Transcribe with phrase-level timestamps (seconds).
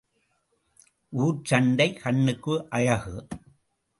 [1.13, 3.27] ஊர்ச் சண்டை கண்ணுக்கு அழகு.